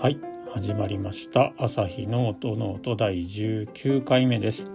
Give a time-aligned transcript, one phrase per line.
[0.00, 0.18] はい
[0.54, 1.52] 始まりました。
[1.58, 4.70] アサヒの音ノート第19回目です。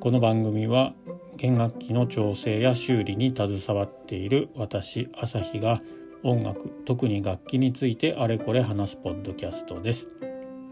[0.00, 0.94] この番組は
[1.36, 5.82] 弦楽器の調整や修理に携わっている私アサヒが
[6.22, 10.08] 音楽特に楽器についてあれこれ話すポッドキャストです。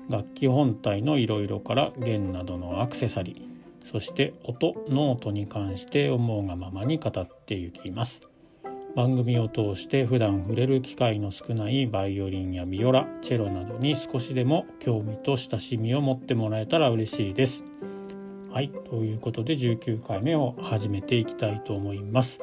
[0.08, 8.31] 楽器本体のいろいろから弦などのアクセサリーそして音ノートに関して思うがままに語っていきます。
[8.94, 17.64] 番組を通して普段触れる機会の少ないバイオリンやビオラチェロなどに少しでも興味と親しみを持ってもらえたら嬉しいです。
[18.50, 22.40] はいということで19回目を始めていきたいと思います。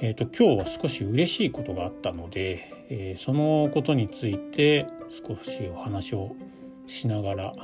[0.00, 6.36] えーと、今日は少し嬉しいことがあったので、えー、そのことについて少しお話を
[6.86, 7.54] しながら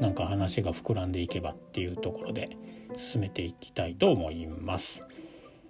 [0.00, 2.56] なんか話が膨らんでいけばっていうところで
[2.96, 5.06] 進めていきたいと思います。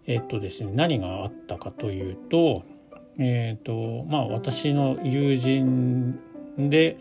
[0.06, 2.64] えっとですね何があったかというと
[3.18, 6.18] えっとまあ私の友人
[6.58, 6.96] で、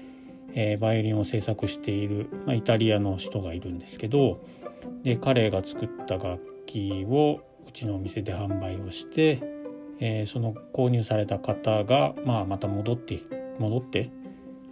[0.54, 4.42] えー、バイオリンを制作している、まあ、イタリアの人がいるんですけど
[5.04, 9.42] で彼が作った楽器をうちのお店で販売をして、
[10.00, 13.20] えー、その購入された方が、まあ、また戻って
[13.60, 14.12] 戻って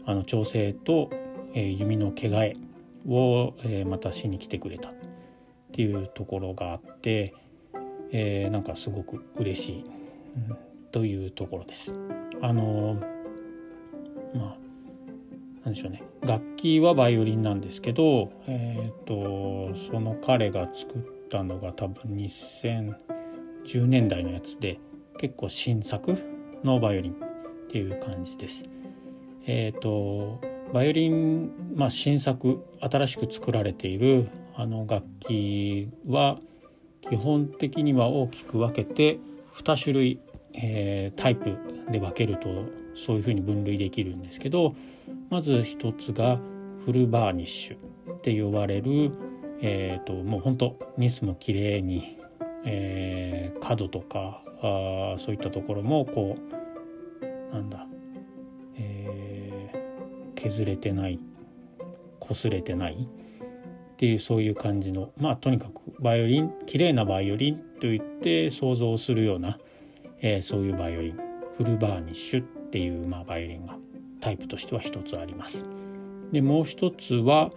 [0.06, 1.10] あの調整と、
[1.54, 2.56] えー、弓の毛替え
[3.08, 4.94] を、えー、またしに来てくれたっ
[5.72, 7.34] ていうところがあって。
[8.12, 9.84] えー、なんかすごく嬉しい、
[10.50, 10.58] うん、
[10.92, 11.94] というところです。
[12.42, 12.98] あの
[14.34, 14.58] まあ
[15.64, 24.80] なんでしょうね楽器はバイオリンなんですけど、えーと、その彼が作ったのが多分2010年代のやつで
[25.20, 26.18] 結構新作
[26.64, 27.16] のバイオリンっ
[27.70, 28.64] ていう感じです。
[29.46, 30.40] えーと
[30.74, 36.40] バイオリン、まあ、新作新しく作られているあの楽器は
[37.02, 39.20] 基本的には大きく分けて
[39.56, 40.20] 2種類、
[40.54, 41.58] えー、タイプ
[41.92, 44.76] で分けるとそういうふうに分類できるんですけど
[45.30, 46.40] まず一つが
[46.86, 49.12] フルバーニッシュって呼ばれる、
[49.62, 52.18] えーと、もうほんとニスも綺麗に、
[52.66, 57.88] えー、角とかあそういったところもこうなんだ、
[58.76, 61.20] えー、削れてない
[62.20, 69.58] 擦れてないっていうそういう感じのまあとにかくバイオリン綺麗なバイオリンといって想像するような、
[70.22, 71.30] えー、そういうバイオリン。
[71.60, 73.76] フルバーニッシュっていう、まあ、バイオリンが
[74.22, 75.66] タイプとしては一つあります。
[76.32, 77.52] でもう一つは、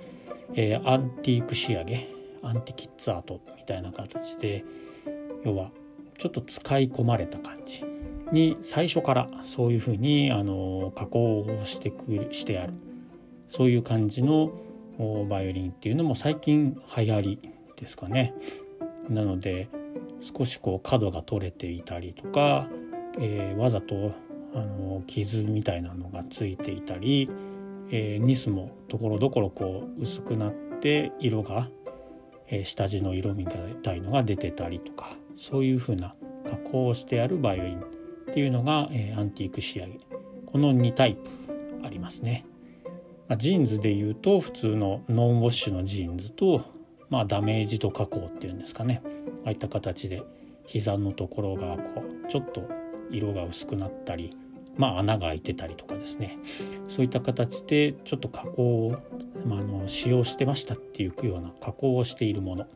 [0.54, 2.08] えー、アンティーク仕上げ
[2.42, 4.64] アンティキッズアートみたいな形で
[5.44, 5.70] 要は
[6.18, 7.84] ちょっと使い込まれた感じ。
[8.32, 12.72] に最初からそういうふうにあの加工をしてくしてある。
[13.48, 14.50] そういう感じの
[15.28, 17.50] バイオリンっていうのも最近流行り
[17.82, 18.32] ですかね。
[19.10, 19.68] なので
[20.20, 22.68] 少しこう角が取れていたりとか、
[23.18, 24.12] えー、わざと
[24.54, 27.28] あの傷みたいなのがついていたり、
[27.90, 31.68] えー、ニスもところどころこう薄くなって色が、
[32.48, 36.14] えー、下地の色みたいのが出てたりとかそういう風な
[36.48, 37.82] 加工をしてあるバイオリンっ
[38.32, 39.98] ていうのが、えー、アンティーク仕上げ
[40.46, 41.28] この2タイプ
[41.84, 42.44] ありますね。
[43.28, 46.64] まあ、ジーンズでいうと普通のノンウォッシュのジーンズと
[47.12, 49.02] まあ、ダメージと加工っていうんですかね。
[49.44, 50.22] ああいった形で
[50.64, 52.66] 膝のところがこうちょっと
[53.10, 54.34] 色が薄くなったり、
[54.78, 56.32] まあ、穴が開いてたりとかですね。
[56.88, 58.96] そういった形でちょっと加工を、
[59.46, 62.66] まあ、あの使用してましたっていうような加工をしているもの。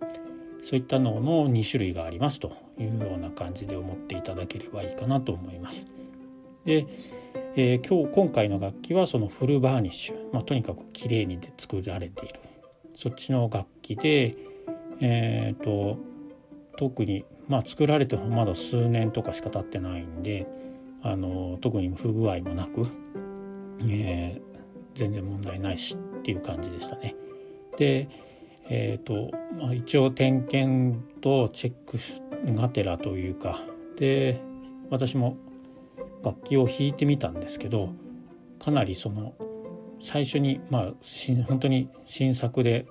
[0.61, 5.87] そういったのの2種類がありますというような感じで思っていただければいいかなと思います。
[6.67, 6.87] で、
[7.55, 12.41] えー、今日今回の楽器はそのフルバーニッシュ、まあ、とにかく綺麗に作られている。
[12.97, 14.35] そっちの楽器で、
[15.01, 15.99] えーと、
[16.77, 20.47] 特に、まあ、作られてもまだ数年とかしか経ってないんで
[21.03, 22.87] あの特に不具合もなく、
[23.83, 27.15] えー、全然問題ないしっていう感じでしたね。
[27.79, 28.09] で
[28.69, 31.99] えーとまあ、一応点検とチェック
[32.53, 33.61] がてらというか
[33.97, 34.41] で
[34.91, 35.37] 私も
[36.25, 37.91] 楽器を弾いてみたんですけど
[38.59, 39.35] かなりその
[40.01, 40.93] 最初にまあ
[41.47, 42.87] 本当に新作で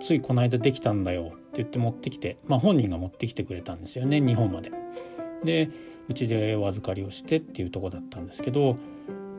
[0.00, 4.70] ついこの間できたんだよって言って持ってきて、まあ、本人が持ってきてくれたんですよね日本まで。
[5.44, 5.70] で
[6.08, 8.76] うちでお預かりをしてっていうとこだったんですけど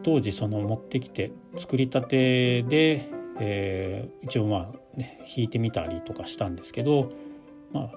[0.04, 7.10] 当時その持ってきて作りたてで、えー、一応まあね弾いてみたりとかしたんですけど、
[7.74, 7.92] まあ、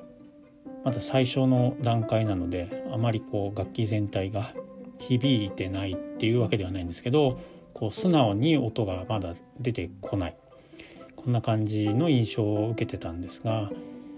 [0.85, 4.53] まだ最初の段階なのであまりこう楽器全体が
[4.99, 7.41] 響いてないっていうわけではないんですけど
[7.75, 10.37] こう素直に音がまだ出てこない。
[11.17, 13.71] こんな感じの印象を受けてたんですが、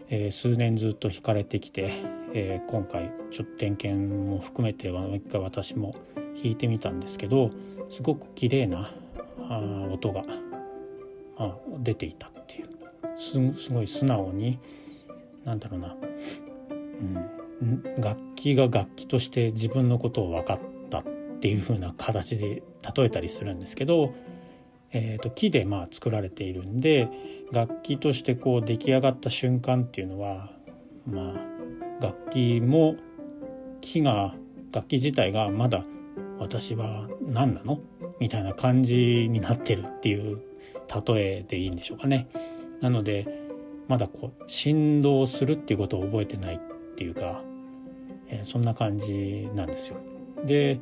[0.08, 1.92] えー、数年ずっと引かれてきて、
[2.32, 7.50] えー、今回ちょっと点検も含めては一回私も弾いてみたんですけど
[7.90, 8.94] すごく綺麗な
[9.38, 9.60] あ
[9.92, 10.22] 音が、
[11.38, 12.68] まあ、出ていたっていう。
[13.16, 13.38] す
[13.70, 14.58] ごい素直に
[15.44, 15.96] なんだろうな、
[17.60, 20.58] うん、楽器が楽器として自分のことを分かっ
[20.90, 21.00] た。
[21.00, 21.02] っ
[21.44, 22.62] っていう風な形で
[22.96, 24.14] 例えたりするんですけど、
[24.92, 27.10] えーと、木でまあ作られているんで
[27.52, 30.48] 楽器としてこう出来上がった瞬間っていうのは
[31.06, 32.96] まあ楽器も
[33.82, 34.34] 木が
[34.72, 35.82] 楽器自体がまだ
[36.38, 37.78] 私は何なの？
[38.20, 40.40] みたいな感じになってるっていう
[41.06, 42.26] 例えでいいんでしょうかね。
[42.80, 43.28] なので
[43.86, 47.42] まだこう振動するっていうことを覚えてないっていうか、
[48.28, 49.98] えー、そんな感じなんですよ。
[50.46, 50.80] で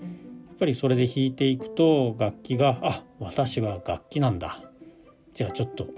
[0.63, 4.63] ぱりそれで弾いていくと楽器が「あ私は楽器なんだ」
[5.35, 5.89] じゃあちょっと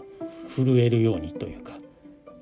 [0.56, 1.76] 震えるようにというか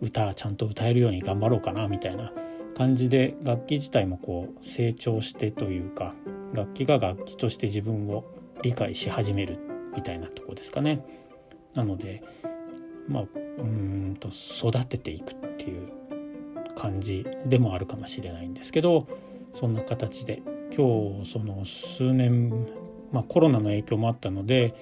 [0.00, 2.32] 歌ちゃんと歌えるように頑張ろうかなみたいな
[2.76, 6.14] 感じで楽器自体もこう成長してというか
[6.52, 8.24] 楽器が楽器として自分を
[8.62, 9.58] 理解し始める
[9.96, 11.04] みたいなとこですかね。
[11.74, 12.22] なので
[13.08, 13.24] まあ
[13.58, 15.88] うんと育てていくっていう
[16.76, 19.08] 感じでもあるかもしれないんですけど
[19.54, 20.40] そんな形で
[20.74, 22.66] 今日その数年、
[23.12, 24.72] まあ、コロナの影響もあったので、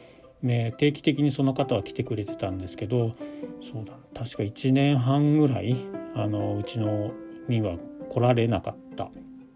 [0.42, 3.12] ね、定期的にその方は来てくれてたんですけど
[3.60, 5.76] そうだ確か1年半ぐらい
[6.14, 7.10] あのうちの
[7.48, 7.76] には
[8.08, 9.10] 来られなかった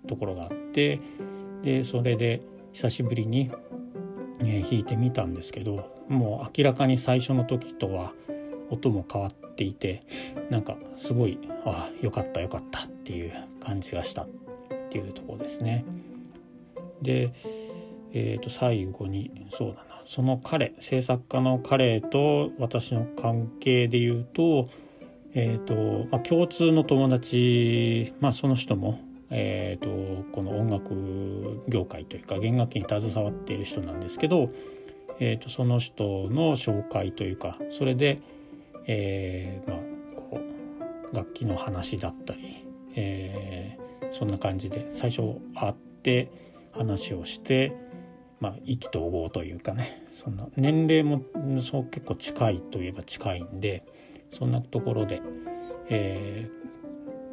[0.09, 1.01] ところがあって
[1.63, 2.43] でそれで
[2.73, 3.51] 久しぶりに、
[4.41, 8.13] ね、弾いてみたんですけどもう明らかに最初の時とは
[8.71, 10.03] 音も変わっていて
[10.51, 14.29] なんかすごいああよかったよかったっていう感じがしたっ
[14.91, 15.85] ていうとこですね。
[17.03, 17.33] で、
[18.13, 24.69] えー、と最後にそうだなその彼制作家の彼と私の関係で言うと,、
[25.35, 29.01] えーとまあ、共通の友達、まあ、その人も、
[29.31, 34.51] えーと、この音楽業界というか弦楽器に携わっている人なんですけど、
[35.21, 38.21] えーとその人の紹介というかそれで、
[38.87, 39.81] えー、まあ
[40.17, 40.41] こ
[41.13, 45.23] う楽器の話だったり、えー、そんな感じで最初
[45.55, 46.31] 会って
[46.77, 47.73] 話をして、
[48.41, 51.23] まあ、意気投合というかねそんな年齢も
[51.61, 53.85] そう結構近いといえば近いんで
[54.31, 55.23] そんなところで、
[55.89, 56.51] え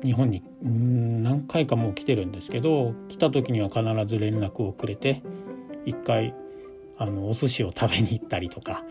[0.02, 5.22] ー、日本に何回かもう来てるんですけど来た時には必ず連絡をくれて
[5.86, 6.34] 一回
[6.98, 8.84] あのお寿司を食べに行ったりとか、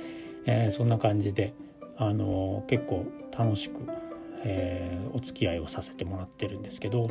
[0.44, 1.54] えー、そんな感じで
[1.96, 3.06] あの結構
[3.36, 3.82] 楽しく、
[4.44, 7.08] えー、お付き合いをさせてもらってるんですけど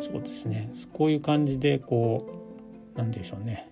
[0.00, 0.70] そうですね。
[0.92, 2.40] こういう感じでこう
[2.96, 3.70] 何でしょうね。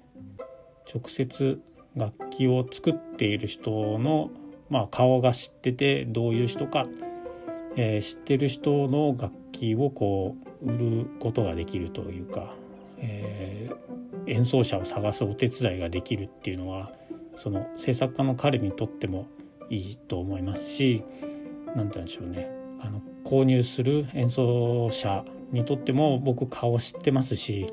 [0.92, 1.60] 直接
[1.96, 4.30] 楽器を作っている人の、
[4.70, 6.84] まあ、顔が知っててどういう人か、
[7.76, 12.54] えー、知ってる人の楽器をこう売ることができるというか、
[12.98, 16.92] えー、演奏者を探すお手伝いができるっていうのは
[17.36, 19.26] その制作家の彼にとっても
[19.70, 21.04] いいと思いますし
[21.74, 22.50] 何て言うんでしょうね。
[22.80, 27.66] あの購入する演奏者にとっても僕顔知ってますし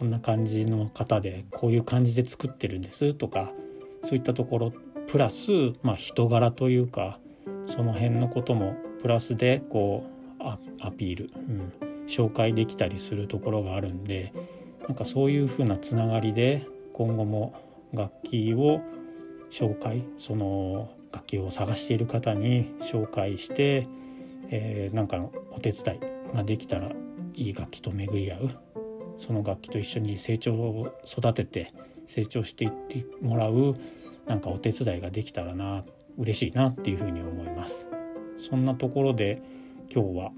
[0.00, 3.52] こんな感じの方でこういう感じで作ってるんですとか
[4.02, 4.72] そういったところ
[5.06, 5.50] プラス、
[5.82, 7.20] まあ、人柄というか
[7.66, 10.06] その辺のこともプラスでこ
[10.40, 10.42] う
[10.80, 11.72] アピール、うん、
[12.06, 14.32] 紹介できたりするところがあるんで
[14.88, 17.52] なんかそういうふうなつながりで今後も
[17.92, 18.80] 楽器を
[19.50, 23.86] 紹介その楽器を探している方に紹介して、
[24.48, 26.90] えー、なんかのお手伝いができたら
[27.34, 28.79] いい楽器と巡り合う。
[29.20, 31.72] その楽器と一緒に成長を育てて
[32.06, 33.76] 成長していってもらう
[34.26, 35.84] なんかお手伝いができたらな
[36.18, 37.86] 嬉しいなっていうふうに思います。
[38.38, 39.42] そんなところで
[39.94, 40.32] 今日は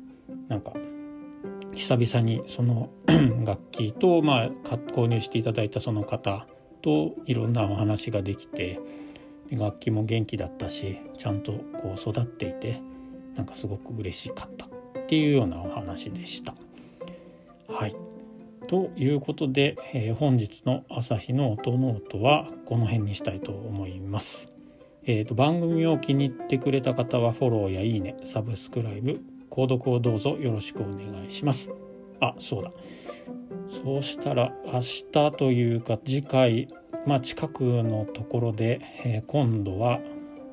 [0.48, 0.72] なんか
[1.72, 2.90] 久々にその
[3.46, 4.48] 楽器とまあ
[4.92, 6.46] 購入していただいたその方
[6.82, 8.80] といろんなお話ができて
[9.52, 12.82] 楽器も元気だったしちゃんとこう育っていて
[13.36, 14.68] なんかすごく嬉しかったっ
[15.06, 16.54] ていうようなお話でした。
[17.68, 18.11] はい
[18.68, 24.46] ということで、えー、本日の朝日の音ノートはこの辺にしたいと思います。
[25.04, 31.70] えーと、番組を気に入ってくれた方はフォローやいいね、サブスクライブ、購読をどうぞよろしくお願いします。
[32.20, 32.70] あ、そうだ。
[33.68, 36.68] そうしたら明日というか次回
[37.06, 39.98] まあ、近くのところで、えー、今度は、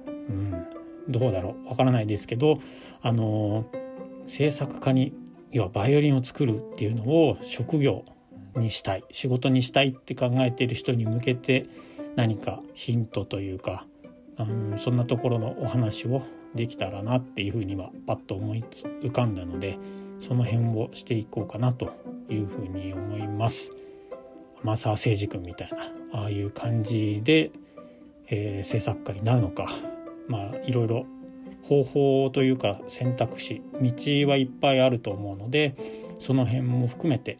[0.05, 0.65] うん、
[1.07, 2.59] どうだろうわからないですけど、
[3.01, 3.65] あの
[4.25, 5.13] 制作家に
[5.51, 8.05] 要はバイオリンを作るっていうのを職業
[8.55, 11.65] にしたい仕事にしたいって考えている人に向けて
[12.15, 13.85] 何かヒントというか、
[14.37, 16.23] うん、そんなところのお話を
[16.55, 19.77] できたらなっていうふうにはパッと思いつ浮かんだので
[20.19, 21.93] その辺をしていこうかなと
[22.29, 23.71] いうふうに思います。
[24.61, 27.51] 天沢誠司君みたいなああいう感じで、
[28.27, 29.67] えー、制作家になるのか
[30.27, 31.05] まあいろいろ
[31.63, 35.75] 方法というか選択肢道はいっぱいあると思うので
[36.19, 37.37] その辺も含めて、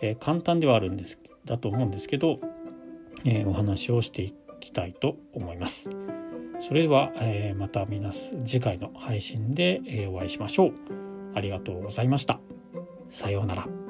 [0.00, 2.40] えー、簡単ではあるんですだと思うんですけど、
[3.24, 5.90] えー、お話をしていきたいと思います。
[6.60, 10.72] それでは、えー、また皆次回の配信で、えお会いしましょう。
[11.34, 12.40] ありがとうございました。
[13.10, 13.83] さようなら。